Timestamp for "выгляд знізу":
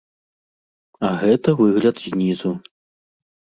1.61-2.55